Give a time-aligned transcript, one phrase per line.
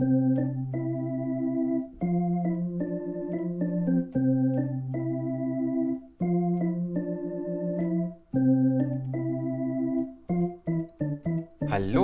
[0.00, 0.06] Hallo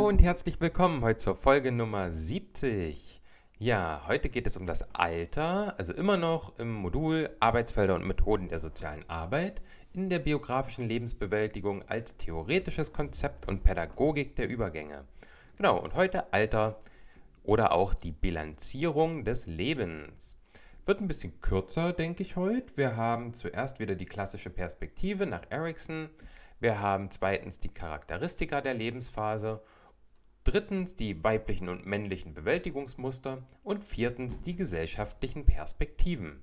[0.09, 3.23] und herzlich willkommen heute zur Folge Nummer 70.
[3.59, 8.51] Ja, heute geht es um das Alter, also immer noch im Modul Arbeitsfelder und Methoden
[8.51, 9.63] der sozialen Arbeit
[9.95, 15.07] in der biografischen Lebensbewältigung als theoretisches Konzept und Pädagogik der Übergänge.
[15.57, 16.79] Genau, und heute Alter
[17.47, 20.37] oder auch die Bilanzierung des Lebens.
[20.85, 22.77] Wird ein bisschen kürzer, denke ich heute.
[22.77, 26.11] Wir haben zuerst wieder die klassische Perspektive nach Erickson.
[26.61, 29.63] Wir haben zweitens die Charakteristika der Lebensphase
[30.45, 36.41] drittens die weiblichen und männlichen Bewältigungsmuster und viertens die gesellschaftlichen Perspektiven.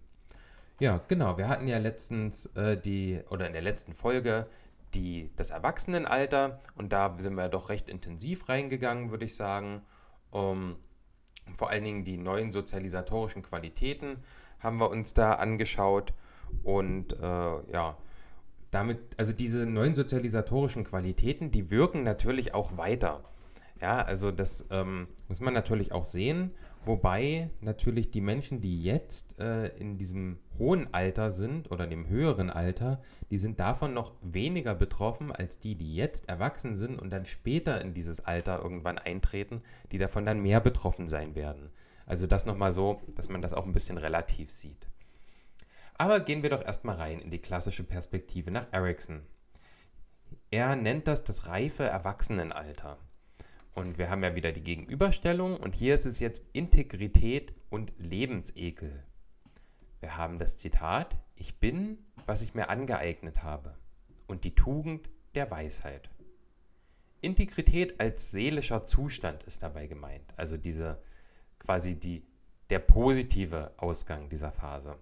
[0.79, 4.47] Ja, genau, wir hatten ja letztens äh, die, oder in der letzten Folge
[4.93, 9.83] die, das Erwachsenenalter und da sind wir doch recht intensiv reingegangen, würde ich sagen.
[10.31, 10.77] Um,
[11.53, 14.17] vor allen Dingen die neuen sozialisatorischen Qualitäten
[14.59, 16.13] haben wir uns da angeschaut
[16.63, 17.97] und äh, ja,
[18.71, 23.23] damit, also diese neuen sozialisatorischen Qualitäten, die wirken natürlich auch weiter.
[23.81, 26.51] Ja, also das ähm, muss man natürlich auch sehen,
[26.85, 32.49] wobei natürlich die Menschen, die jetzt äh, in diesem hohen Alter sind oder dem höheren
[32.49, 37.25] Alter, die sind davon noch weniger betroffen als die, die jetzt erwachsen sind und dann
[37.25, 41.69] später in dieses Alter irgendwann eintreten, die davon dann mehr betroffen sein werden.
[42.05, 44.87] Also das nochmal so, dass man das auch ein bisschen relativ sieht.
[45.95, 49.21] Aber gehen wir doch erstmal rein in die klassische Perspektive nach Erickson.
[50.51, 52.97] Er nennt das das reife Erwachsenenalter.
[53.73, 59.03] Und wir haben ja wieder die Gegenüberstellung und hier ist es jetzt Integrität und Lebensekel.
[60.03, 63.77] Wir haben das Zitat, ich bin, was ich mir angeeignet habe
[64.27, 66.09] und die Tugend der Weisheit.
[67.21, 71.01] Integrität als seelischer Zustand ist dabei gemeint, also diese
[71.57, 72.27] quasi die,
[72.69, 74.97] der positive Ausgang dieser Phase.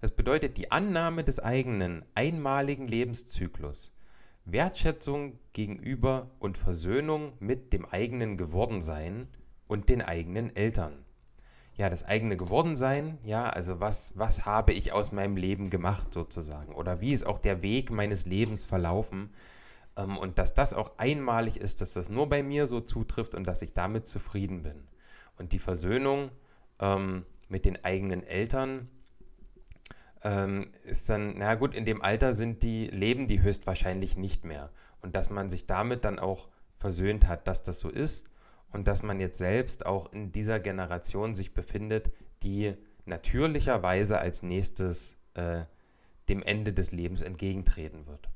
[0.00, 3.92] Das bedeutet die Annahme des eigenen einmaligen Lebenszyklus
[4.46, 9.28] Wertschätzung gegenüber und Versöhnung mit dem eigenen Gewordensein
[9.68, 11.04] und den eigenen Eltern.
[11.76, 16.74] Ja, das eigene Gewordensein, ja, also was, was habe ich aus meinem Leben gemacht sozusagen
[16.74, 19.30] oder wie ist auch der Weg meines Lebens verlaufen
[19.96, 23.46] ähm, und dass das auch einmalig ist, dass das nur bei mir so zutrifft und
[23.46, 24.86] dass ich damit zufrieden bin.
[25.38, 26.30] Und die Versöhnung
[26.78, 28.88] ähm, mit den eigenen Eltern,
[30.24, 34.70] ähm, ist dann, na gut, in dem Alter sind die, leben die höchstwahrscheinlich nicht mehr.
[35.00, 38.28] Und dass man sich damit dann auch versöhnt hat, dass das so ist
[38.72, 42.10] und dass man jetzt selbst auch in dieser Generation sich befindet,
[42.42, 42.74] die
[43.04, 45.64] natürlicherweise als nächstes äh,
[46.28, 48.30] dem Ende des Lebens entgegentreten wird.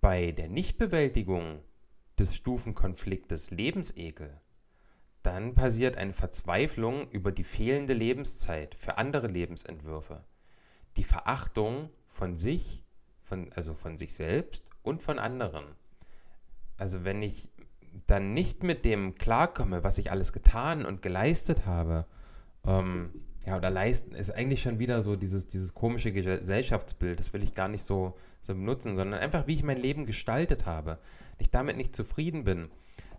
[0.00, 1.60] Bei der Nichtbewältigung
[2.18, 4.40] des Stufenkonfliktes Lebensekel,
[5.22, 10.24] dann passiert eine Verzweiflung über die fehlende Lebenszeit für andere Lebensentwürfe
[10.96, 12.84] die Verachtung von sich,
[13.22, 15.64] von, also von sich selbst und von anderen.
[16.76, 17.48] Also wenn ich
[18.06, 22.06] dann nicht mit dem klarkomme, was ich alles getan und geleistet habe,
[22.66, 23.10] ähm,
[23.46, 27.54] ja, oder leisten, ist eigentlich schon wieder so dieses, dieses komische Gesellschaftsbild, das will ich
[27.54, 30.98] gar nicht so, so benutzen, sondern einfach, wie ich mein Leben gestaltet habe.
[31.38, 32.70] Ich damit nicht zufrieden bin,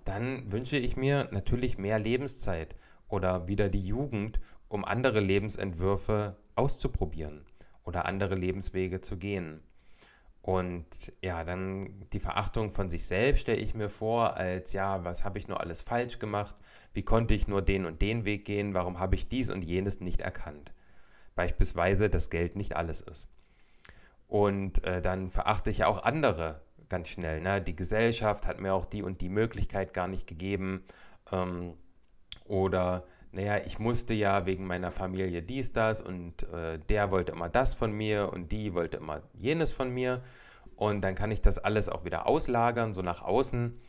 [0.03, 2.75] dann wünsche ich mir natürlich mehr Lebenszeit
[3.08, 7.46] oder wieder die Jugend, um andere Lebensentwürfe auszuprobieren
[7.84, 9.62] oder andere Lebenswege zu gehen.
[10.45, 15.23] Und ja, dann die Verachtung von sich selbst stelle ich mir vor, als ja, was
[15.23, 16.53] habe ich nur alles falsch gemacht?
[16.94, 18.75] Wie konnte ich nur den und den Weg gehen?
[18.75, 20.72] Warum habe ich dies und jenes nicht erkannt?
[21.34, 23.28] Beispielsweise, dass Geld nicht alles ist.
[24.28, 27.41] Und äh, dann verachte ich ja auch andere ganz schnell.
[27.41, 27.59] Ne?
[27.59, 30.84] Die Gesellschaft hat mir auch die und die Möglichkeit gar nicht gegeben.
[31.31, 31.73] Ähm,
[32.44, 37.50] oder naja, ich musste ja wegen meiner Familie dies, das und äh, der wollte immer
[37.50, 40.24] das von mir und die wollte immer jenes von mir.
[40.75, 43.80] Und dann kann ich das alles auch wieder auslagern, so nach außen.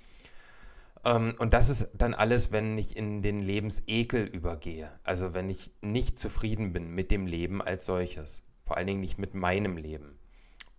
[1.05, 4.91] Ähm, und das ist dann alles, wenn ich in den Lebensekel übergehe.
[5.05, 8.43] Also wenn ich nicht zufrieden bin mit dem Leben als solches.
[8.65, 10.19] Vor allen Dingen nicht mit meinem Leben.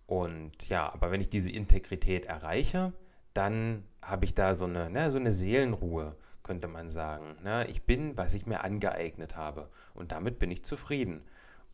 [0.06, 2.92] Und ja, aber wenn ich diese Integrität erreiche,
[3.34, 6.16] dann habe ich da so eine, ne, so eine Seelenruhe
[6.48, 7.36] könnte man sagen.
[7.42, 7.66] Ne?
[7.68, 9.68] Ich bin, was ich mir angeeignet habe.
[9.92, 11.22] Und damit bin ich zufrieden.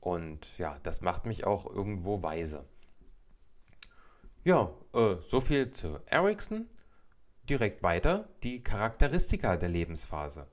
[0.00, 2.64] Und ja, das macht mich auch irgendwo weise.
[4.42, 6.66] Ja, äh, so viel zu Ericsson.
[7.48, 10.48] Direkt weiter die Charakteristika der Lebensphase.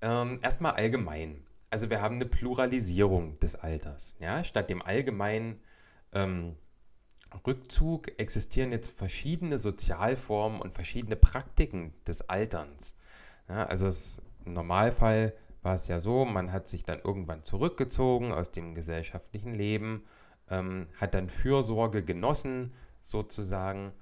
[0.00, 1.44] Ähm, erstmal allgemein.
[1.68, 4.16] Also wir haben eine Pluralisierung des Alters.
[4.18, 4.44] Ja?
[4.44, 5.60] Statt dem allgemeinen
[6.12, 6.56] ähm,
[7.46, 12.94] Rückzug existieren jetzt verschiedene Sozialformen und verschiedene Praktiken des Alterns.
[13.50, 18.32] Ja, also es, Im Normalfall war es ja so, man hat sich dann irgendwann zurückgezogen
[18.32, 20.04] aus dem gesellschaftlichen Leben,
[20.48, 23.92] ähm, hat dann Fürsorge genossen sozusagen.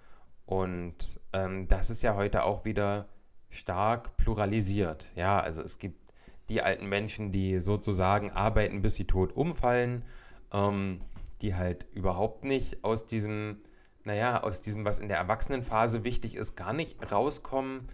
[0.44, 3.08] Und ähm, das ist ja heute auch wieder
[3.48, 5.06] stark pluralisiert.
[5.14, 6.12] Ja, also es gibt
[6.50, 10.04] die alten Menschen, die sozusagen arbeiten, bis sie tot umfallen,
[10.52, 11.00] ähm,
[11.40, 13.58] die halt überhaupt nicht aus diesem,
[14.04, 17.86] naja, aus diesem, was in der Erwachsenenphase wichtig ist, gar nicht rauskommen.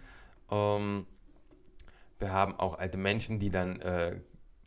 [0.51, 1.06] Ähm,
[2.19, 4.20] wir haben auch alte Menschen, die dann äh,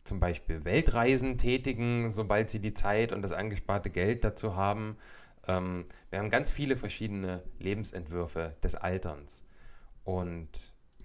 [0.04, 4.96] zum Beispiel Weltreisen tätigen, sobald sie die Zeit und das angesparte Geld dazu haben.
[5.46, 9.44] Ähm, wir haben ganz viele verschiedene Lebensentwürfe des Alterns.
[10.04, 10.48] Und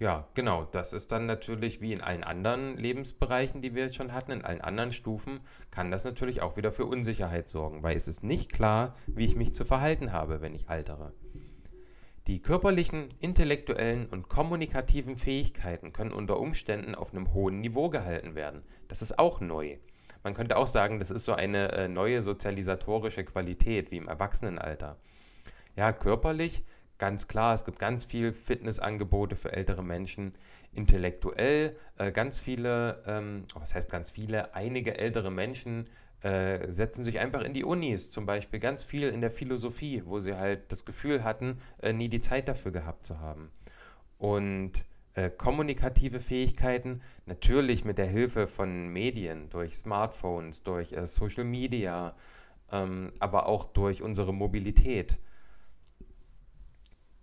[0.00, 4.12] ja, genau, das ist dann natürlich wie in allen anderen Lebensbereichen, die wir jetzt schon
[4.12, 5.40] hatten, in allen anderen Stufen,
[5.70, 9.36] kann das natürlich auch wieder für Unsicherheit sorgen, weil es ist nicht klar, wie ich
[9.36, 11.12] mich zu verhalten habe, wenn ich altere.
[12.26, 18.62] Die körperlichen, intellektuellen und kommunikativen Fähigkeiten können unter Umständen auf einem hohen Niveau gehalten werden.
[18.88, 19.76] Das ist auch neu.
[20.22, 24.96] Man könnte auch sagen, das ist so eine äh, neue sozialisatorische Qualität wie im Erwachsenenalter.
[25.76, 26.64] Ja, körperlich,
[26.96, 30.30] ganz klar, es gibt ganz viel Fitnessangebote für ältere Menschen.
[30.72, 35.90] Intellektuell, äh, ganz viele, ähm, was heißt ganz viele, einige ältere Menschen
[36.24, 40.20] äh, setzen sich einfach in die Unis, zum Beispiel ganz viel in der Philosophie, wo
[40.20, 43.50] sie halt das Gefühl hatten, äh, nie die Zeit dafür gehabt zu haben.
[44.16, 44.72] Und
[45.12, 52.16] äh, kommunikative Fähigkeiten, natürlich mit der Hilfe von Medien, durch Smartphones, durch äh, Social Media,
[52.72, 55.18] ähm, aber auch durch unsere Mobilität.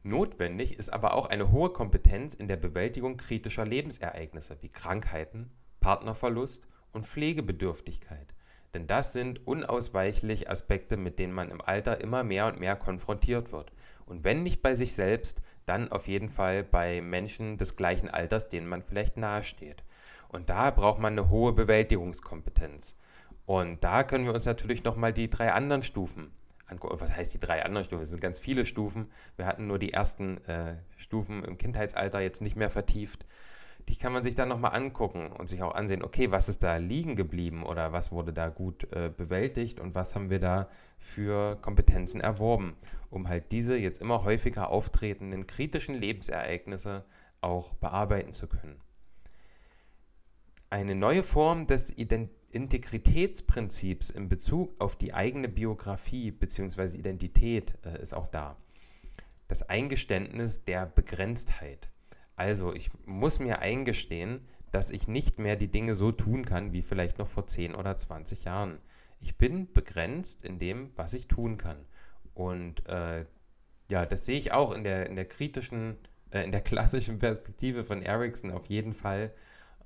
[0.03, 5.49] Notwendig ist aber auch eine hohe Kompetenz in der Bewältigung kritischer Lebensereignisse wie Krankheiten,
[5.79, 8.35] Partnerverlust und Pflegebedürftigkeit.
[8.73, 13.51] Denn das sind unausweichlich Aspekte, mit denen man im Alter immer mehr und mehr konfrontiert
[13.51, 13.71] wird.
[14.05, 18.49] Und wenn nicht bei sich selbst, dann auf jeden Fall bei Menschen des gleichen Alters,
[18.49, 19.83] denen man vielleicht nahesteht.
[20.29, 22.97] Und da braucht man eine hohe Bewältigungskompetenz.
[23.45, 26.31] Und da können wir uns natürlich nochmal die drei anderen Stufen
[26.67, 27.01] angucken.
[27.01, 28.03] Was heißt die drei anderen Stufen?
[28.03, 29.11] Es sind ganz viele Stufen.
[29.35, 33.25] Wir hatten nur die ersten äh, Stufen im Kindheitsalter jetzt nicht mehr vertieft
[33.91, 36.77] die kann man sich dann nochmal angucken und sich auch ansehen, okay, was ist da
[36.77, 41.57] liegen geblieben oder was wurde da gut äh, bewältigt und was haben wir da für
[41.57, 42.77] Kompetenzen erworben,
[43.09, 47.03] um halt diese jetzt immer häufiger auftretenden kritischen Lebensereignisse
[47.41, 48.79] auch bearbeiten zu können.
[50.69, 56.97] Eine neue Form des Ident Integritätsprinzips in Bezug auf die eigene Biografie bzw.
[56.97, 58.57] Identität äh, ist auch da.
[59.47, 61.90] Das Eingeständnis der Begrenztheit.
[62.41, 64.41] Also, ich muss mir eingestehen,
[64.71, 67.95] dass ich nicht mehr die Dinge so tun kann wie vielleicht noch vor 10 oder
[67.95, 68.79] 20 Jahren.
[69.19, 71.85] Ich bin begrenzt in dem, was ich tun kann.
[72.33, 73.25] Und äh,
[73.89, 75.97] ja, das sehe ich auch in der, in der kritischen,
[76.31, 79.31] äh, in der klassischen Perspektive von Ericsson auf jeden Fall.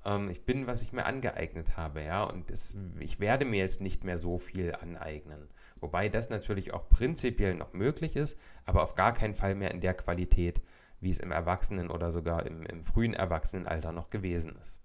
[0.06, 3.82] Ähm, ich bin, was ich mir angeeignet habe, ja, und das, ich werde mir jetzt
[3.82, 5.50] nicht mehr so viel aneignen.
[5.78, 9.82] Wobei das natürlich auch prinzipiell noch möglich ist, aber auf gar keinen Fall mehr in
[9.82, 10.62] der Qualität,
[11.06, 14.80] wie es im Erwachsenen- oder sogar im, im frühen Erwachsenenalter noch gewesen ist.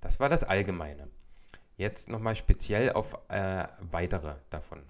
[0.00, 1.10] Das war das Allgemeine.
[1.76, 4.82] Jetzt nochmal speziell auf äh, weitere davon.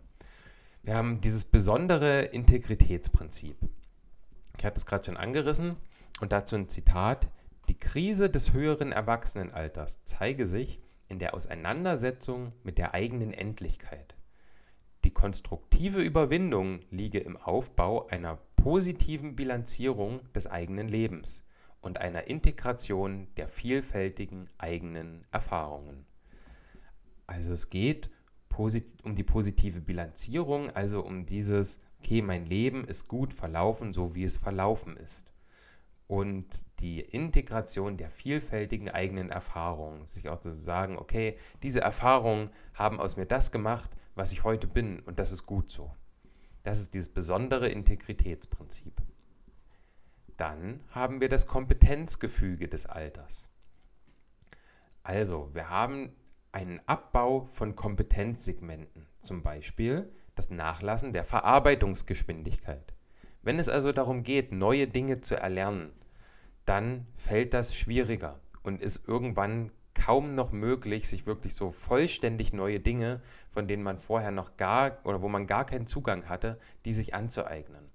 [0.84, 3.56] Wir haben dieses besondere Integritätsprinzip.
[4.56, 5.76] Ich hatte es gerade schon angerissen
[6.20, 7.28] und dazu ein Zitat.
[7.68, 14.14] Die Krise des höheren Erwachsenenalters zeige sich in der Auseinandersetzung mit der eigenen Endlichkeit.
[15.04, 21.44] Die konstruktive Überwindung liege im Aufbau einer positiven Bilanzierung des eigenen Lebens
[21.80, 26.04] und einer Integration der vielfältigen eigenen Erfahrungen.
[27.26, 28.10] Also es geht
[29.04, 34.24] um die positive Bilanzierung, also um dieses, okay, mein Leben ist gut verlaufen, so wie
[34.24, 35.32] es verlaufen ist.
[36.08, 36.46] Und
[36.80, 43.16] die Integration der vielfältigen eigenen Erfahrungen, sich auch zu sagen, okay, diese Erfahrungen haben aus
[43.16, 45.94] mir das gemacht, was ich heute bin und das ist gut so.
[46.64, 49.00] Das ist dieses besondere Integritätsprinzip.
[50.36, 53.48] Dann haben wir das Kompetenzgefüge des Alters.
[55.02, 56.12] Also, wir haben
[56.52, 62.92] einen Abbau von Kompetenzsegmenten, zum Beispiel das Nachlassen der Verarbeitungsgeschwindigkeit.
[63.42, 65.92] Wenn es also darum geht, neue Dinge zu erlernen,
[66.64, 72.80] dann fällt das schwieriger und ist irgendwann kaum noch möglich, sich wirklich so vollständig neue
[72.80, 76.92] Dinge, von denen man vorher noch gar oder wo man gar keinen Zugang hatte, die
[76.92, 77.90] sich anzueignen.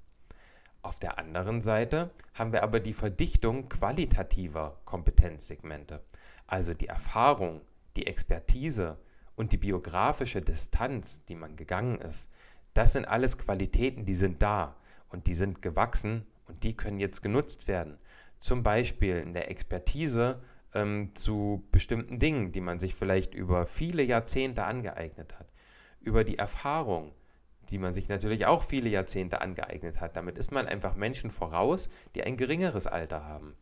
[0.82, 6.04] Auf der anderen Seite haben wir aber die Verdichtung qualitativer Kompetenzsegmente,
[6.46, 7.62] also die Erfahrung,
[7.96, 8.98] die Expertise
[9.36, 12.30] und die biografische Distanz, die man gegangen ist.
[12.74, 14.76] Das sind alles Qualitäten, die sind da
[15.10, 17.98] und die sind gewachsen und die können jetzt genutzt werden.
[18.40, 20.42] Zum Beispiel in der Expertise
[20.74, 25.52] ähm, zu bestimmten Dingen, die man sich vielleicht über viele Jahrzehnte angeeignet hat,
[26.02, 27.14] über die Erfahrung,
[27.70, 30.18] die man sich natürlich auch viele Jahrzehnte angeeignet hat.
[30.18, 33.56] Damit ist man einfach Menschen voraus, die ein geringeres Alter haben.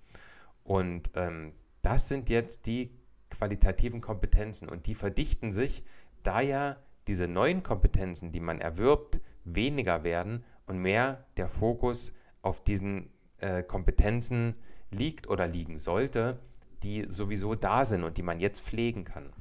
[0.63, 2.91] Und ähm, das sind jetzt die
[3.29, 5.83] qualitativen Kompetenzen und die verdichten sich,
[6.23, 6.77] da ja
[7.07, 13.63] diese neuen Kompetenzen, die man erwirbt, weniger werden und mehr der Fokus auf diesen äh,
[13.63, 14.55] Kompetenzen
[14.91, 16.39] liegt oder liegen sollte,
[16.83, 19.31] die sowieso da sind und die man jetzt pflegen kann.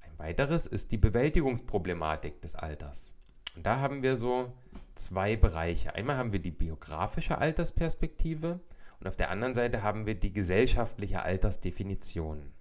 [0.00, 3.14] Ein weiteres ist die Bewältigungsproblematik des Alters.
[3.54, 4.52] Und da haben wir so
[4.94, 5.94] zwei Bereiche.
[5.94, 8.60] Einmal haben wir die biografische Altersperspektive
[9.00, 12.52] und auf der anderen Seite haben wir die gesellschaftliche Altersdefinition.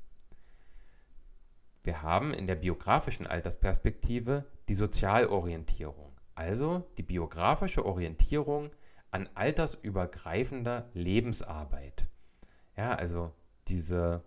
[1.84, 8.72] Wir haben in der biografischen Altersperspektive die Sozialorientierung, also die biografische Orientierung
[9.12, 12.08] an altersübergreifender Lebensarbeit.
[12.78, 13.32] Ja, also
[13.68, 14.24] diese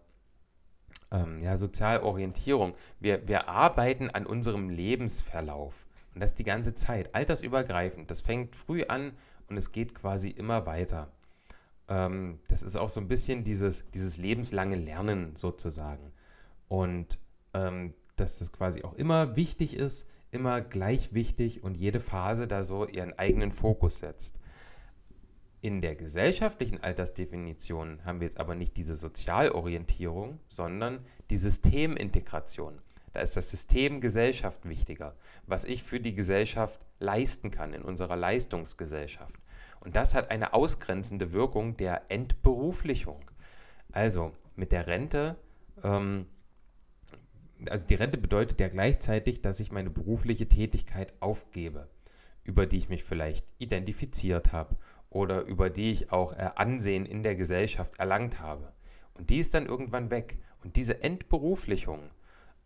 [1.10, 2.74] ähm, ja, Sozialorientierung.
[3.00, 5.86] Wir, wir arbeiten an unserem Lebensverlauf.
[6.14, 8.10] Und das die ganze Zeit, altersübergreifend.
[8.10, 9.12] Das fängt früh an
[9.48, 11.12] und es geht quasi immer weiter.
[11.88, 16.12] Ähm, das ist auch so ein bisschen dieses, dieses lebenslange Lernen sozusagen.
[16.68, 17.18] Und
[17.54, 22.62] ähm, dass das quasi auch immer wichtig ist, immer gleich wichtig und jede Phase da
[22.62, 24.38] so ihren eigenen Fokus setzt.
[25.60, 32.80] In der gesellschaftlichen Altersdefinition haben wir jetzt aber nicht diese Sozialorientierung, sondern die Systemintegration.
[33.12, 38.16] Da ist das System Gesellschaft wichtiger, was ich für die Gesellschaft leisten kann in unserer
[38.16, 39.40] Leistungsgesellschaft.
[39.80, 43.20] Und das hat eine ausgrenzende Wirkung der Entberuflichung.
[43.90, 45.36] Also mit der Rente
[45.82, 46.26] ähm,
[47.68, 51.88] also die Rente bedeutet ja gleichzeitig, dass ich meine berufliche Tätigkeit aufgebe,
[52.44, 54.76] über die ich mich vielleicht identifiziert habe
[55.10, 58.72] oder über die ich auch äh, Ansehen in der Gesellschaft erlangt habe.
[59.14, 60.38] Und die ist dann irgendwann weg.
[60.62, 62.10] Und diese Entberuflichung,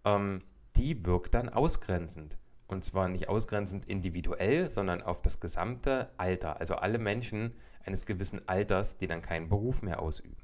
[0.05, 0.43] ähm,
[0.77, 2.39] die wirkt dann ausgrenzend.
[2.67, 6.59] Und zwar nicht ausgrenzend individuell, sondern auf das gesamte Alter.
[6.59, 10.37] Also alle Menschen eines gewissen Alters, die dann keinen Beruf mehr ausüben.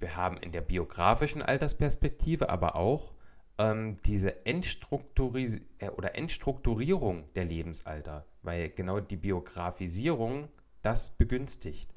[0.00, 3.12] Wir haben in der biografischen Altersperspektive aber auch
[3.58, 10.48] ähm, diese Entstrukturis äh, oder Entstrukturierung der Lebensalter, weil genau die Biografisierung
[10.80, 11.92] das begünstigt.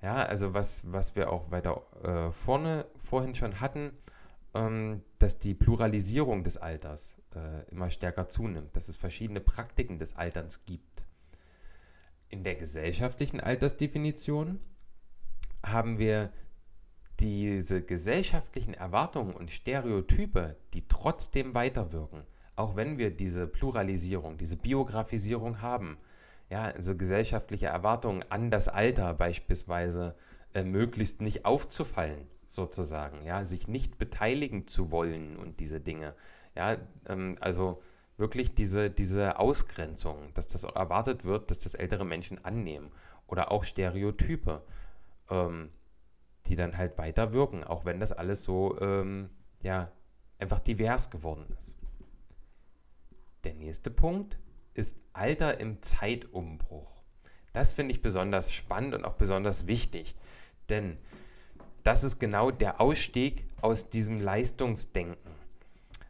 [0.00, 3.92] Ja, also was, was wir auch weiter äh, vorne vorhin schon hatten,
[4.54, 10.16] ähm, dass die Pluralisierung des Alters äh, immer stärker zunimmt, dass es verschiedene Praktiken des
[10.16, 11.06] Alterns gibt.
[12.30, 14.60] In der gesellschaftlichen Altersdefinition
[15.62, 16.32] haben wir
[17.20, 22.24] diese gesellschaftlichen Erwartungen und Stereotype, die trotzdem weiterwirken,
[22.56, 25.98] auch wenn wir diese Pluralisierung, diese Biografisierung haben,
[26.50, 30.14] ja, also gesellschaftliche Erwartungen an das Alter beispielsweise,
[30.54, 36.14] äh, möglichst nicht aufzufallen, sozusagen, ja, sich nicht beteiligen zu wollen und diese Dinge,
[36.54, 36.76] ja,
[37.08, 37.82] ähm, also
[38.18, 42.90] wirklich diese, diese Ausgrenzung, dass das erwartet wird, dass das ältere Menschen annehmen
[43.26, 44.62] oder auch Stereotype.
[45.30, 45.70] Ähm,
[46.46, 49.30] die dann halt weiter wirken, auch wenn das alles so, ähm,
[49.62, 49.90] ja,
[50.38, 51.74] einfach divers geworden ist.
[53.44, 54.38] Der nächste Punkt
[54.74, 57.02] ist Alter im Zeitumbruch.
[57.52, 60.14] Das finde ich besonders spannend und auch besonders wichtig,
[60.68, 60.96] denn
[61.82, 65.32] das ist genau der Ausstieg aus diesem Leistungsdenken.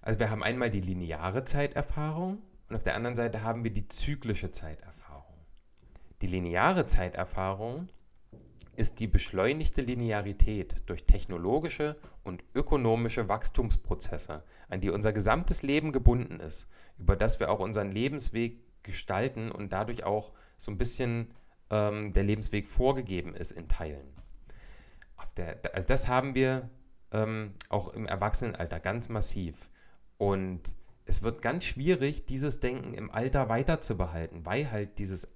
[0.03, 3.89] Also wir haben einmal die lineare Zeiterfahrung und auf der anderen Seite haben wir die
[3.89, 5.35] zyklische Zeiterfahrung.
[6.21, 7.89] Die lineare Zeiterfahrung
[8.75, 16.41] ist die beschleunigte Linearität durch technologische und ökonomische Wachstumsprozesse, an die unser gesamtes Leben gebunden
[16.41, 21.35] ist, über das wir auch unseren Lebensweg gestalten und dadurch auch so ein bisschen
[21.71, 24.13] ähm, der Lebensweg vorgegeben ist in Teilen.
[25.37, 26.69] Der, also das haben wir
[27.13, 29.71] ähm, auch im Erwachsenenalter ganz massiv.
[30.19, 30.61] Und
[31.05, 35.29] es wird ganz schwierig, dieses Denken im Alter weiterzubehalten, weil halt dieses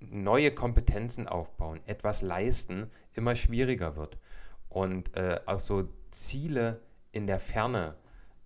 [0.00, 4.18] neue Kompetenzen aufbauen, etwas leisten, immer schwieriger wird.
[4.68, 6.80] Und äh, auch so Ziele
[7.12, 7.96] in der Ferne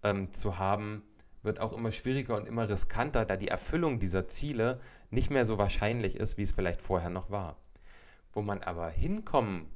[0.02, 1.02] ähm, zu haben,
[1.42, 4.80] wird auch immer schwieriger und immer riskanter, da die Erfüllung dieser Ziele
[5.10, 7.56] nicht mehr so wahrscheinlich ist, wie es vielleicht vorher noch war.
[8.32, 9.66] Wo man aber hinkommen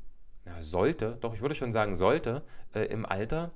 [0.60, 2.42] sollte, doch ich würde schon sagen sollte,
[2.74, 3.52] äh, im Alter,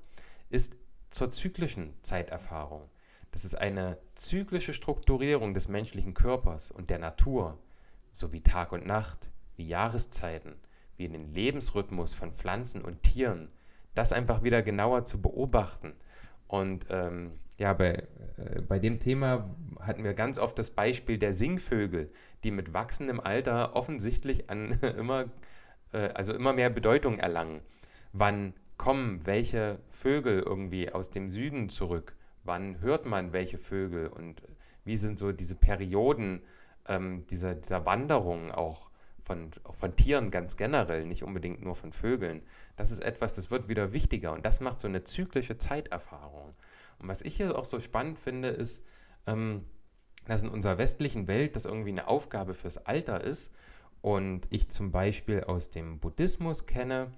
[0.50, 0.76] ist
[1.10, 2.88] zur zyklischen Zeiterfahrung.
[3.30, 7.58] Das ist eine zyklische Strukturierung des menschlichen Körpers und der Natur
[8.12, 10.54] so wie Tag und Nacht, wie Jahreszeiten,
[10.96, 13.48] wie den Lebensrhythmus von Pflanzen und Tieren,
[13.94, 15.94] das einfach wieder genauer zu beobachten.
[16.46, 21.32] Und ähm, ja, bei, äh, bei dem Thema hatten wir ganz oft das Beispiel der
[21.32, 22.10] Singvögel,
[22.44, 25.26] die mit wachsendem Alter offensichtlich an immer
[25.92, 27.60] äh, also immer mehr Bedeutung erlangen.
[28.12, 32.16] Wann kommen welche Vögel irgendwie aus dem Süden zurück?
[32.44, 34.42] Wann hört man welche Vögel und
[34.84, 36.42] wie sind so diese Perioden
[36.88, 38.90] ähm, dieser, dieser Wanderung auch
[39.22, 42.42] von, auch von Tieren ganz generell, nicht unbedingt nur von Vögeln.
[42.76, 46.50] Das ist etwas, das wird wieder wichtiger und das macht so eine zyklische Zeiterfahrung.
[46.98, 48.84] Und was ich hier auch so spannend finde, ist,
[49.26, 49.64] ähm,
[50.26, 53.52] dass in unserer westlichen Welt das irgendwie eine Aufgabe fürs Alter ist
[54.00, 57.12] und ich zum Beispiel aus dem Buddhismus kenne,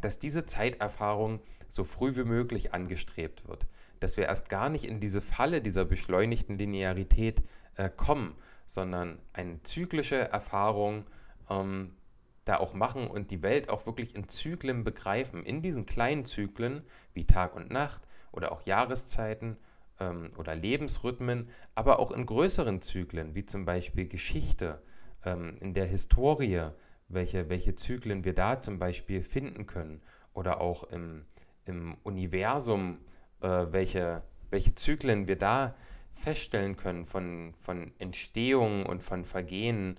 [0.00, 3.66] dass diese Zeiterfahrung so früh wie möglich angestrebt wird.
[4.00, 7.42] Dass wir erst gar nicht in diese Falle dieser beschleunigten Linearität
[7.74, 8.36] äh, kommen,
[8.68, 11.06] sondern eine zyklische Erfahrung
[11.48, 11.96] ähm,
[12.44, 15.44] da auch machen und die Welt auch wirklich in Zyklen begreifen.
[15.44, 16.82] In diesen kleinen Zyklen
[17.14, 19.56] wie Tag und Nacht oder auch Jahreszeiten
[19.98, 24.82] ähm, oder Lebensrhythmen, aber auch in größeren Zyklen wie zum Beispiel Geschichte,
[25.24, 26.68] ähm, in der Historie,
[27.08, 30.02] welche, welche Zyklen wir da zum Beispiel finden können
[30.34, 31.24] oder auch im,
[31.64, 32.98] im Universum,
[33.40, 35.74] äh, welche, welche Zyklen wir da
[36.18, 39.98] feststellen können von, von Entstehung und von Vergehen.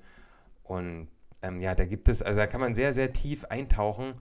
[0.63, 1.07] Und
[1.41, 4.13] ähm, ja, da gibt es, also da kann man sehr, sehr tief eintauchen,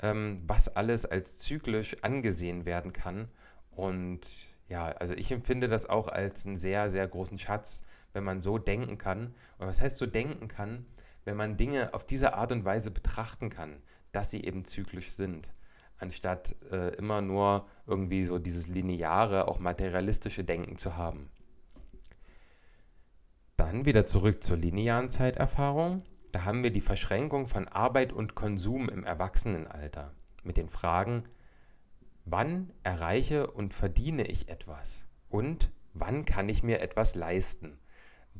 [0.00, 3.28] ähm, was alles als zyklisch angesehen werden kann.
[3.70, 4.20] Und
[4.68, 7.82] ja, also ich empfinde das auch als einen sehr, sehr großen Schatz,
[8.12, 9.34] wenn man so denken kann.
[9.58, 10.86] Und was heißt so denken kann?
[11.24, 13.76] wenn man Dinge auf diese Art und Weise betrachten kann,
[14.12, 15.48] dass sie eben zyklisch sind,
[15.98, 21.30] anstatt äh, immer nur irgendwie so dieses lineare, auch materialistische Denken zu haben.
[23.62, 26.02] Dann wieder zurück zur linearen Zeiterfahrung.
[26.32, 31.24] Da haben wir die Verschränkung von Arbeit und Konsum im Erwachsenenalter mit den Fragen,
[32.24, 37.78] wann erreiche und verdiene ich etwas und wann kann ich mir etwas leisten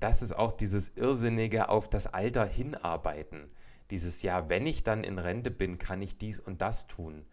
[0.02, 3.50] das ist auch dieses irrsinnige auf das Alter hinarbeiten.
[3.90, 7.24] Dieses ja, wenn ich dann in Rente bin, kann ich dies und das tun.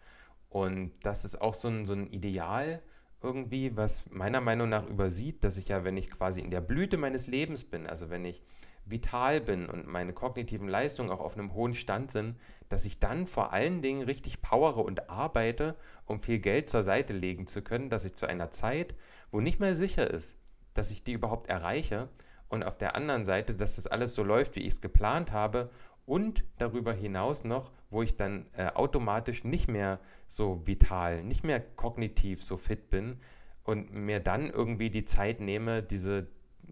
[0.49, 2.81] Und das ist auch so ein, so ein Ideal
[3.21, 6.97] irgendwie, was meiner Meinung nach übersieht, dass ich ja, wenn ich quasi in der Blüte
[6.97, 8.41] meines Lebens bin, also wenn ich
[8.85, 12.37] vital bin und meine kognitiven Leistungen auch auf einem hohen Stand sind,
[12.69, 17.13] dass ich dann vor allen Dingen richtig powere und arbeite, um viel Geld zur Seite
[17.13, 18.95] legen zu können, dass ich zu einer Zeit,
[19.31, 20.37] wo nicht mehr sicher ist,
[20.73, 22.09] dass ich die überhaupt erreiche,
[22.49, 25.69] und auf der anderen Seite, dass das alles so läuft, wie ich es geplant habe
[26.09, 31.59] und darüber hinaus noch, wo ich dann äh, automatisch nicht mehr so vital, nicht mehr
[31.59, 33.19] kognitiv so fit bin
[33.63, 36.27] und mir dann irgendwie die Zeit nehme, diese,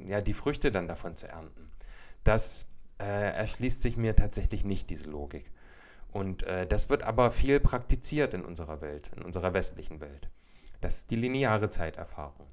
[0.07, 1.69] ja, die Früchte dann davon zu ernten.
[2.23, 2.65] Das
[2.99, 5.51] äh, erschließt sich mir tatsächlich nicht, diese Logik.
[6.11, 10.31] Und äh, das wird aber viel praktiziert in unserer Welt, in unserer westlichen Welt.
[10.81, 12.47] Das ist die lineare Zeiterfahrung.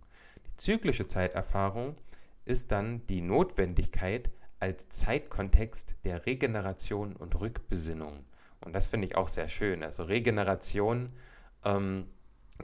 [0.46, 1.96] Die zyklische Zeiterfahrung
[2.44, 4.30] ist dann die Notwendigkeit
[4.64, 8.24] als Zeitkontext der Regeneration und Rückbesinnung.
[8.62, 9.82] Und das finde ich auch sehr schön.
[9.82, 11.12] Also Regeneration
[11.66, 12.06] ähm,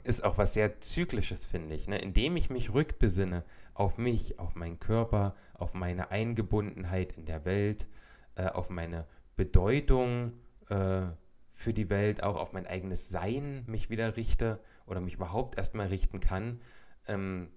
[0.03, 1.87] ist auch was sehr Zyklisches, finde ich.
[1.87, 1.99] Ne?
[1.99, 3.43] Indem ich mich rückbesinne
[3.75, 7.85] auf mich, auf meinen Körper, auf meine Eingebundenheit in der Welt,
[8.33, 10.33] äh, auf meine Bedeutung
[10.69, 11.03] äh,
[11.51, 15.85] für die Welt, auch auf mein eigenes Sein mich wieder richte oder mich überhaupt erstmal
[15.85, 16.61] richten kann,
[17.07, 17.49] ähm,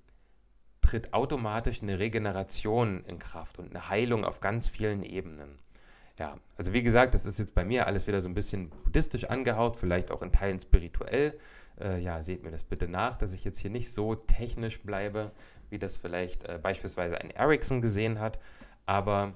[0.84, 5.58] tritt automatisch eine Regeneration in Kraft und eine Heilung auf ganz vielen Ebenen.
[6.18, 9.24] Ja, also wie gesagt, das ist jetzt bei mir alles wieder so ein bisschen buddhistisch
[9.24, 11.38] angehaucht, vielleicht auch in Teilen spirituell.
[11.80, 15.32] Äh, ja, seht mir das bitte nach, dass ich jetzt hier nicht so technisch bleibe,
[15.70, 18.38] wie das vielleicht äh, beispielsweise ein Ericsson gesehen hat.
[18.86, 19.32] Aber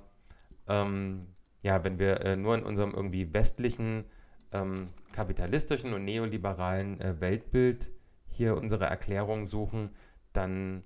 [0.69, 1.21] ähm,
[1.63, 4.05] ja, wenn wir äh, nur in unserem irgendwie westlichen,
[4.53, 7.91] ähm, kapitalistischen und neoliberalen äh, Weltbild
[8.29, 9.91] hier unsere Erklärung suchen,
[10.33, 10.85] dann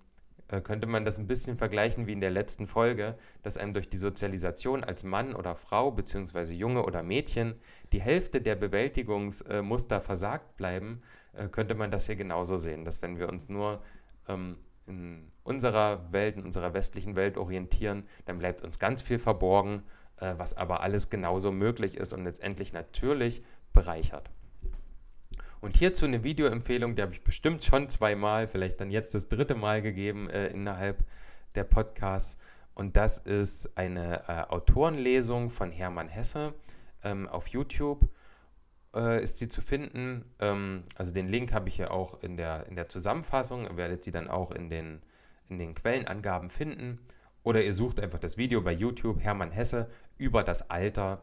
[0.61, 3.97] könnte man das ein bisschen vergleichen wie in der letzten Folge, dass einem durch die
[3.97, 6.53] Sozialisation als Mann oder Frau bzw.
[6.53, 7.55] Junge oder Mädchen
[7.93, 13.19] die Hälfte der Bewältigungsmuster versagt bleiben, äh, könnte man das hier genauso sehen, dass wenn
[13.19, 13.83] wir uns nur
[14.29, 19.83] ähm, in unserer Welt, in unserer westlichen Welt orientieren, dann bleibt uns ganz viel verborgen,
[20.17, 24.31] äh, was aber alles genauso möglich ist und letztendlich natürlich bereichert.
[25.63, 29.55] Und hierzu eine Videoempfehlung, die habe ich bestimmt schon zweimal, vielleicht dann jetzt das dritte
[29.55, 31.05] Mal gegeben äh, innerhalb
[31.55, 32.37] der Podcasts.
[32.75, 36.53] Und das ist eine äh, Autorenlesung von Hermann Hesse
[37.05, 38.09] ähm, auf YouTube.
[38.93, 40.25] Äh, ist sie zu finden.
[40.41, 43.65] Ähm, also den Link habe ich ja auch in der, in der Zusammenfassung.
[43.65, 45.01] Ihr werdet sie dann auch in den,
[45.49, 46.99] in den Quellenangaben finden.
[47.45, 51.23] Oder ihr sucht einfach das Video bei YouTube Hermann Hesse über das Alter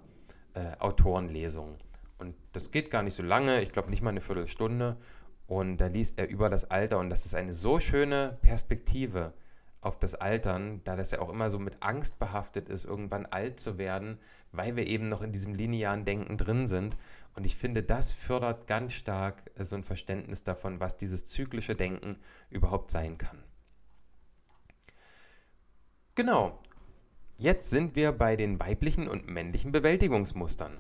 [0.54, 1.78] äh, Autorenlesung.
[2.19, 4.97] Und das geht gar nicht so lange, ich glaube nicht mal eine Viertelstunde.
[5.47, 9.34] Und da liest er über das Alter und das ist eine so schöne Perspektive
[9.82, 13.60] auf das Altern, da das ja auch immer so mit Angst behaftet ist, irgendwann alt
[13.60, 14.19] zu werden,
[14.51, 16.97] weil wir eben noch in diesem linearen Denken drin sind.
[17.36, 21.75] Und ich finde, das fördert ganz stark äh, so ein Verständnis davon, was dieses zyklische
[21.75, 22.17] Denken
[22.49, 23.43] überhaupt sein kann.
[26.15, 26.60] Genau.
[27.38, 30.77] Jetzt sind wir bei den weiblichen und männlichen Bewältigungsmustern.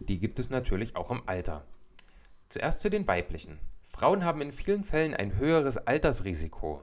[0.00, 1.64] Die gibt es natürlich auch im Alter.
[2.48, 3.58] Zuerst zu den weiblichen.
[3.82, 6.82] Frauen haben in vielen Fällen ein höheres Altersrisiko,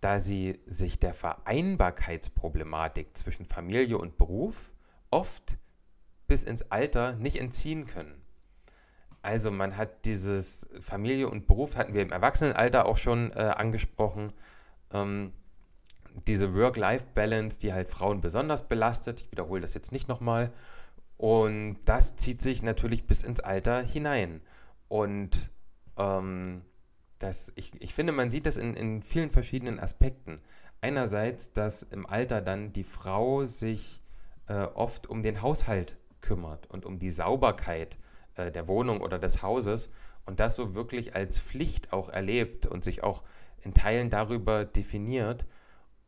[0.00, 4.70] da sie sich der Vereinbarkeitsproblematik zwischen Familie und Beruf
[5.10, 5.56] oft
[6.26, 8.22] bis ins Alter nicht entziehen können.
[9.22, 14.32] Also man hat dieses Familie und Beruf, hatten wir im Erwachsenenalter auch schon äh, angesprochen,
[14.92, 15.32] ähm,
[16.26, 19.22] diese Work-Life-Balance, die halt Frauen besonders belastet.
[19.22, 20.52] Ich wiederhole das jetzt nicht nochmal.
[21.16, 24.42] Und das zieht sich natürlich bis ins Alter hinein.
[24.88, 25.50] Und
[25.96, 26.62] ähm,
[27.18, 30.40] das, ich, ich finde, man sieht das in, in vielen verschiedenen Aspekten.
[30.80, 34.02] Einerseits, dass im Alter dann die Frau sich
[34.48, 37.98] äh, oft um den Haushalt kümmert und um die Sauberkeit
[38.34, 39.90] äh, der Wohnung oder des Hauses
[40.26, 43.24] und das so wirklich als Pflicht auch erlebt und sich auch
[43.62, 45.46] in Teilen darüber definiert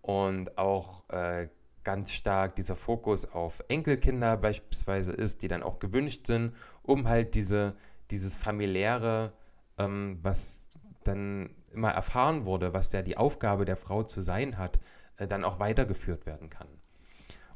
[0.03, 1.49] und auch äh,
[1.89, 7.35] ganz stark dieser Fokus auf Enkelkinder beispielsweise ist, die dann auch gewünscht sind, um halt
[7.35, 7.77] diese,
[8.11, 9.33] dieses familiäre,
[9.79, 10.69] ähm, was
[11.05, 14.79] dann immer erfahren wurde, was ja die Aufgabe der Frau zu sein hat,
[15.17, 16.69] äh, dann auch weitergeführt werden kann.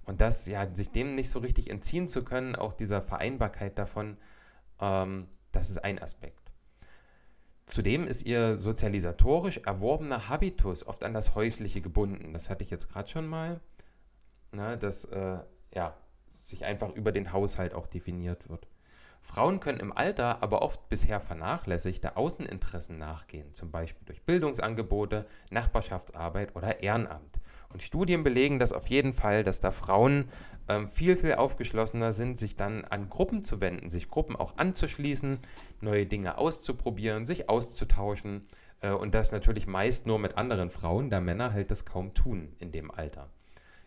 [0.07, 4.17] Und das, ja, sich dem nicht so richtig entziehen zu können, auch dieser Vereinbarkeit davon,
[4.81, 6.55] ähm, das ist ein Aspekt.
[7.67, 12.33] Zudem ist ihr sozialisatorisch erworbener Habitus oft an das Häusliche gebunden.
[12.33, 13.61] Das hatte ich jetzt gerade schon mal,
[14.53, 15.39] na, dass äh,
[15.75, 15.97] ja,
[16.29, 18.69] sich einfach über den Haushalt auch definiert wird.
[19.21, 26.57] Frauen können im Alter aber oft bisher vernachlässigte Außeninteressen nachgehen, zum Beispiel durch Bildungsangebote, Nachbarschaftsarbeit
[26.57, 27.41] oder Ehrenamt.
[27.73, 30.29] Und Studien belegen das auf jeden Fall, dass da Frauen
[30.69, 35.39] ähm, viel, viel aufgeschlossener sind, sich dann an Gruppen zu wenden, sich Gruppen auch anzuschließen,
[35.81, 38.47] neue Dinge auszuprobieren, sich auszutauschen.
[38.81, 42.55] Äh, und das natürlich meist nur mit anderen Frauen, da Männer halt das kaum tun
[42.59, 43.31] in dem Alter.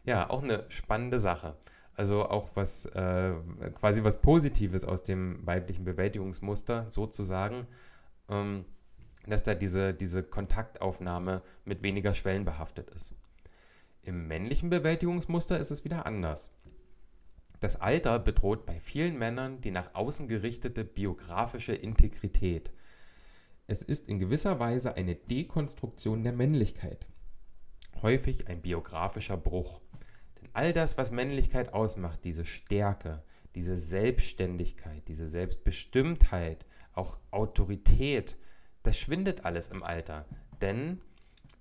[0.05, 1.55] Ja, auch eine spannende Sache.
[1.95, 3.33] Also auch was äh,
[3.79, 7.67] quasi was Positives aus dem weiblichen Bewältigungsmuster sozusagen,
[8.29, 8.65] ähm,
[9.25, 13.13] dass da diese, diese Kontaktaufnahme mit weniger Schwellen behaftet ist.
[14.03, 16.51] Im männlichen Bewältigungsmuster ist es wieder anders.
[17.59, 22.71] Das Alter bedroht bei vielen Männern die nach außen gerichtete biografische Integrität.
[23.65, 27.07] Es ist in gewisser Weise eine Dekonstruktion der Männlichkeit.
[28.01, 29.81] Häufig ein biografischer Bruch.
[30.53, 33.23] All das, was Männlichkeit ausmacht, diese Stärke,
[33.55, 38.37] diese Selbstständigkeit, diese Selbstbestimmtheit, auch Autorität,
[38.83, 40.25] das schwindet alles im Alter.
[40.61, 41.01] Denn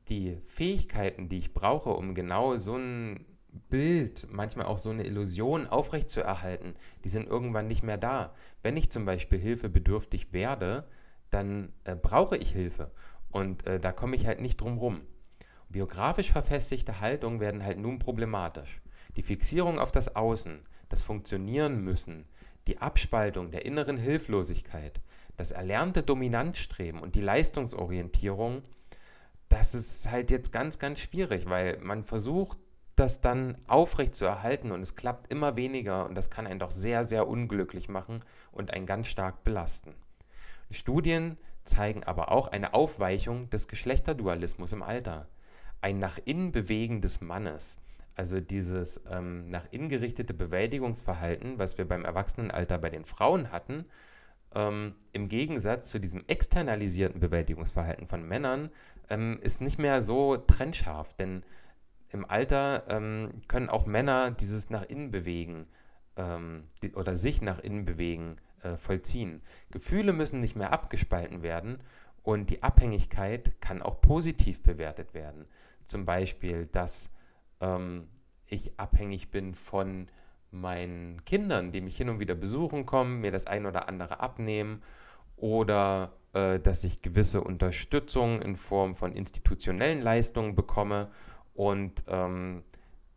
[0.09, 3.25] die Fähigkeiten, die ich brauche, um genau so ein
[3.68, 8.35] Bild, manchmal auch so eine Illusion aufrechtzuerhalten, die sind irgendwann nicht mehr da.
[8.62, 10.88] Wenn ich zum Beispiel hilfebedürftig werde,
[11.31, 12.90] dann äh, brauche ich Hilfe
[13.31, 15.03] und äh, da komme ich halt nicht drum rum.
[15.75, 18.81] Biografisch verfestigte Haltungen werden halt nun problematisch.
[19.17, 22.25] Die Fixierung auf das Außen, das Funktionieren müssen,
[22.67, 25.01] die Abspaltung der inneren Hilflosigkeit,
[25.37, 28.63] das erlernte Dominanzstreben und die Leistungsorientierung
[29.55, 32.59] das ist halt jetzt ganz, ganz schwierig, weil man versucht,
[32.97, 36.71] das dann aufrecht zu erhalten und es klappt immer weniger und das kann einen doch
[36.71, 39.95] sehr, sehr unglücklich machen und einen ganz stark belasten.
[40.71, 45.29] Studien zeigen aber auch eine Aufweichung des Geschlechterdualismus im Alter.
[45.85, 47.77] Ein nach innen bewegen des Mannes,
[48.14, 53.85] also dieses ähm, nach innen gerichtete Bewältigungsverhalten, was wir beim Erwachsenenalter bei den Frauen hatten,
[54.55, 58.70] ähm, im Gegensatz zu diesem externalisierten Bewältigungsverhalten von Männern,
[59.11, 61.12] ähm, ist nicht mehr so trennscharf.
[61.16, 61.44] Denn
[62.09, 65.66] im Alter ähm, können auch Männer dieses nach innen bewegen
[66.16, 69.42] ähm, die, oder sich nach innen bewegen äh, vollziehen.
[69.70, 71.79] Gefühle müssen nicht mehr abgespalten werden
[72.23, 75.44] und die Abhängigkeit kann auch positiv bewertet werden.
[75.85, 77.11] Zum Beispiel, dass
[77.61, 78.09] ähm,
[78.47, 80.09] ich abhängig bin von
[80.51, 84.83] meinen Kindern, die mich hin und wieder besuchen kommen, mir das ein oder andere abnehmen
[85.37, 91.11] oder äh, dass ich gewisse Unterstützung in Form von institutionellen Leistungen bekomme
[91.55, 92.62] und ähm,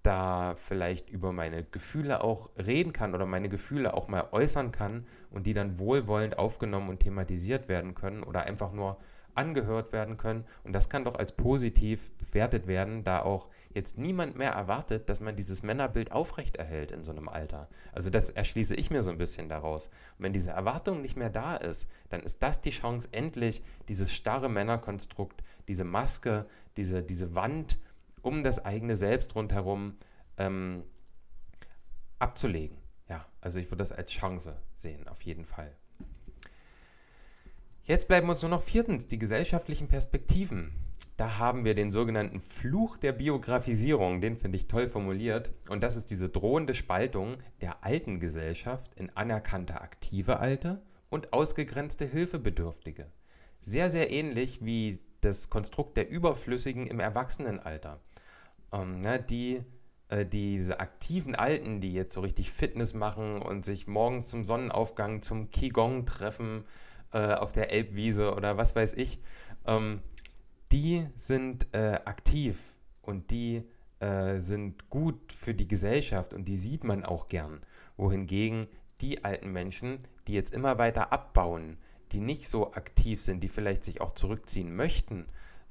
[0.03, 5.05] da vielleicht über meine Gefühle auch reden kann oder meine Gefühle auch mal äußern kann
[5.31, 8.97] und die dann wohlwollend aufgenommen und thematisiert werden können oder einfach nur
[9.37, 10.45] angehört werden können.
[10.63, 15.19] Und das kann doch als positiv bewertet werden, da auch jetzt niemand mehr erwartet, dass
[15.19, 17.69] man dieses Männerbild aufrechterhält in so einem Alter.
[17.91, 19.87] Also das erschließe ich mir so ein bisschen daraus.
[20.17, 24.11] Und wenn diese Erwartung nicht mehr da ist, dann ist das die Chance, endlich dieses
[24.11, 26.45] starre Männerkonstrukt, diese Maske,
[26.75, 27.77] diese, diese Wand
[28.23, 29.95] um das eigene Selbst rundherum
[30.37, 30.83] ähm,
[32.19, 32.77] abzulegen.
[33.09, 35.75] Ja, also ich würde das als Chance sehen, auf jeden Fall.
[37.87, 40.73] Jetzt bleiben uns nur noch viertens die gesellschaftlichen Perspektiven.
[41.15, 45.51] Da haben wir den sogenannten Fluch der Biografisierung, den finde ich toll formuliert.
[45.69, 52.03] Und das ist diese drohende Spaltung der alten Gesellschaft in anerkannte aktive Alte und ausgegrenzte
[52.03, 53.09] Hilfebedürftige.
[53.61, 58.01] Sehr, sehr ähnlich wie das Konstrukt der Überflüssigen im Erwachsenenalter.
[58.73, 59.63] Ähm, ne, die,
[60.09, 65.21] äh, diese aktiven Alten, die jetzt so richtig Fitness machen und sich morgens zum Sonnenaufgang
[65.21, 66.65] zum Qigong treffen
[67.11, 69.19] äh, auf der Elbwiese oder was weiß ich,
[69.65, 70.01] ähm,
[70.71, 73.63] die sind äh, aktiv und die
[73.99, 77.61] äh, sind gut für die Gesellschaft und die sieht man auch gern.
[77.95, 78.67] Wohingegen
[79.01, 81.77] die alten Menschen, die jetzt immer weiter abbauen,
[82.11, 85.25] die nicht so aktiv sind, die vielleicht sich auch zurückziehen möchten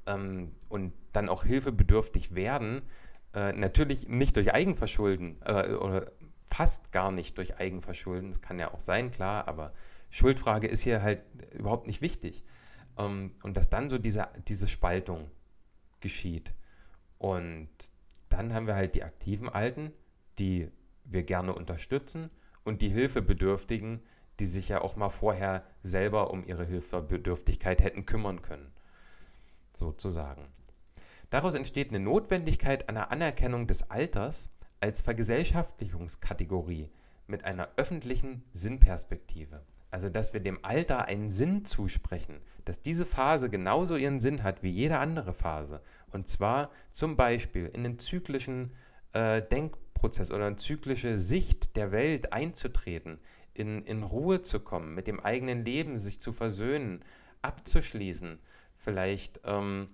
[0.07, 2.83] ähm, und dann auch hilfebedürftig werden,
[3.35, 6.11] äh, natürlich nicht durch Eigenverschulden äh, oder
[6.47, 9.73] fast gar nicht durch Eigenverschulden, das kann ja auch sein, klar, aber
[10.17, 11.21] Schuldfrage ist hier halt
[11.53, 12.43] überhaupt nicht wichtig.
[12.97, 15.31] Ähm, und dass dann so diese, diese Spaltung
[16.01, 16.55] geschieht.
[17.19, 17.69] Und
[18.31, 19.93] dann haben wir halt die aktiven Alten,
[20.39, 20.71] die
[21.05, 22.31] wir gerne unterstützen
[22.65, 24.01] und die Hilfebedürftigen,
[24.41, 28.73] die sich ja auch mal vorher selber um ihre Hilfebedürftigkeit hätten kümmern können.
[29.75, 30.47] Sozusagen.
[31.29, 34.49] Daraus entsteht eine Notwendigkeit einer Anerkennung des Alters
[34.81, 36.89] als Vergesellschaftlichungskategorie
[37.27, 39.63] mit einer öffentlichen Sinnperspektive.
[39.97, 44.63] Also, dass wir dem Alter einen Sinn zusprechen, dass diese Phase genauso ihren Sinn hat
[44.63, 45.81] wie jede andere Phase.
[46.11, 48.75] Und zwar zum Beispiel in den zyklischen
[49.15, 53.21] äh, Denkprozess oder eine zyklische Sicht der Welt einzutreten,
[53.55, 57.03] in, in Ruhe zu kommen, mit dem eigenen Leben sich zu versöhnen,
[57.41, 58.39] abzuschließen,
[58.77, 59.89] vielleicht ähm,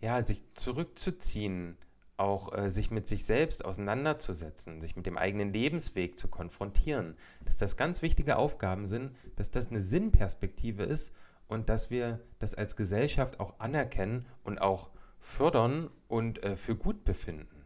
[0.00, 1.78] ja, sich zurückzuziehen,
[2.16, 7.56] auch äh, sich mit sich selbst auseinanderzusetzen, sich mit dem eigenen Lebensweg zu konfrontieren, dass
[7.56, 11.12] das ganz wichtige Aufgaben sind, dass das eine Sinnperspektive ist
[11.48, 17.04] und dass wir das als Gesellschaft auch anerkennen und auch fördern und äh, für gut
[17.04, 17.64] befinden.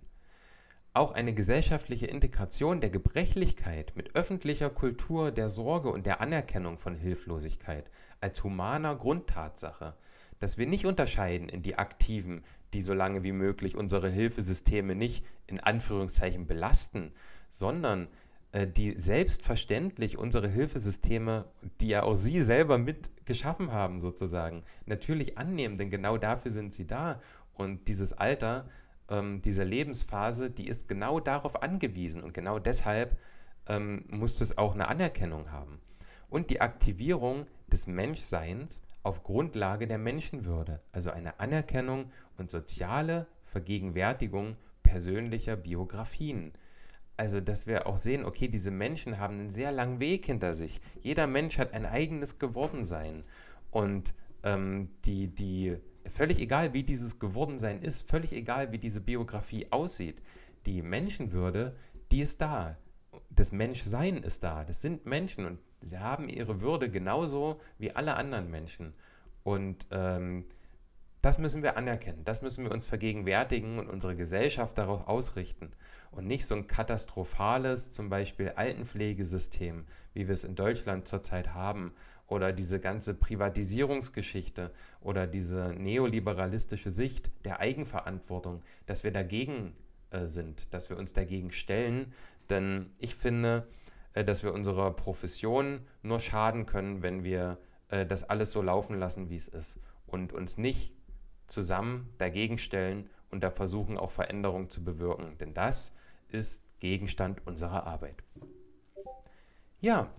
[0.95, 6.95] Auch eine gesellschaftliche Integration der Gebrechlichkeit mit öffentlicher Kultur der Sorge und der Anerkennung von
[6.95, 9.95] Hilflosigkeit als humaner Grundtatsache,
[10.39, 15.25] dass wir nicht unterscheiden in die Aktiven, die so lange wie möglich unsere Hilfesysteme nicht
[15.47, 17.13] in Anführungszeichen belasten,
[17.49, 18.09] sondern
[18.53, 21.47] äh, die selbstverständlich unsere Hilfesysteme,
[21.81, 26.73] die ja auch Sie selber mit geschaffen haben, sozusagen, natürlich annehmen, denn genau dafür sind
[26.73, 27.21] sie da.
[27.55, 28.69] Und dieses Alter,
[29.11, 33.19] ähm, diese Lebensphase, die ist genau darauf angewiesen und genau deshalb
[33.67, 35.81] ähm, muss es auch eine Anerkennung haben.
[36.31, 44.57] Und die Aktivierung des Menschseins auf Grundlage der Menschenwürde, also eine Anerkennung und soziale Vergegenwärtigung
[44.83, 46.53] persönlicher Biografien.
[47.17, 50.81] Also, dass wir auch sehen, okay, diese Menschen haben einen sehr langen Weg hinter sich.
[51.01, 53.25] Jeder Mensch hat ein eigenes Gewordensein.
[53.71, 59.67] Und ähm, die, die, völlig egal, wie dieses Gewordensein ist, völlig egal, wie diese Biografie
[59.71, 60.23] aussieht,
[60.65, 61.77] die Menschenwürde,
[62.13, 62.77] die ist da.
[63.31, 64.65] Das Menschsein ist da.
[64.65, 68.95] Das sind Menschen und sie haben ihre Würde genauso wie alle anderen Menschen.
[69.45, 70.45] Und ähm,
[71.23, 75.73] das müssen wir anerkennen, das müssen wir uns vergegenwärtigen und unsere Gesellschaft darauf ausrichten.
[76.11, 81.93] Und nicht so ein katastrophales, zum Beispiel Altenpflegesystem, wie wir es in Deutschland zurzeit haben,
[82.29, 89.73] oder diese ganze Privatisierungsgeschichte oder diese neoliberalistische Sicht der Eigenverantwortung, dass wir dagegen
[90.11, 92.13] äh, sind, dass wir uns dagegen stellen.
[92.51, 93.67] Denn ich finde,
[94.15, 99.31] dass wir unserer Profession nur schaden können, wenn wir äh, das alles so laufen lassen,
[99.31, 100.93] wie es ist und uns nicht
[101.47, 105.37] zusammen dagegen stellen und da versuchen auch Veränderungen zu bewirken.
[105.39, 105.93] Denn das
[106.29, 108.23] ist Gegenstand unserer Arbeit.
[109.81, 110.11] Ja,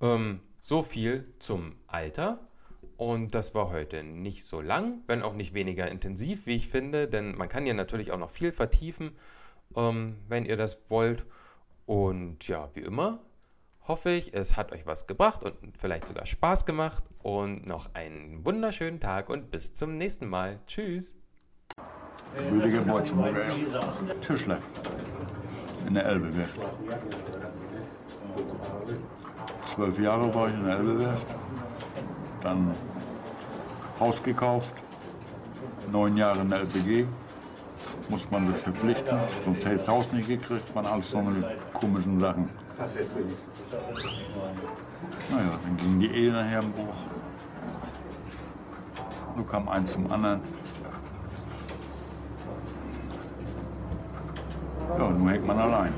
[0.00, 2.46] ähm, so viel zum Alter.
[2.96, 7.08] Und das war heute nicht so lang, wenn auch nicht weniger intensiv, wie ich finde,
[7.08, 9.16] denn man kann ja natürlich auch noch viel vertiefen,
[9.74, 11.24] ähm, wenn ihr das wollt.
[11.90, 13.18] Und ja, wie immer
[13.88, 17.02] hoffe ich, es hat euch was gebracht und vielleicht sogar Spaß gemacht.
[17.18, 20.60] Und noch einen wunderschönen Tag und bis zum nächsten Mal.
[20.68, 21.16] Tschüss.
[22.48, 23.48] Rüdiger Beutzenburger,
[24.24, 24.60] Tischler
[25.88, 26.60] in der Elbewerft.
[29.74, 31.26] Zwölf Jahre war ich in der Elbewerft,
[32.40, 32.72] dann
[33.98, 34.72] Haus gekauft,
[35.90, 37.08] neun Jahre in der LPG,
[38.10, 39.18] muss man sich verpflichten.
[39.44, 42.48] Sonst hätte es Haus nicht gekriegt, man alles so eine komischen Sachen.
[45.30, 46.94] Naja, dann ging die Ehe nachher im Buch.
[49.36, 50.40] Nun kam eins zum anderen.
[54.98, 55.92] Ja, nun hängt man allein.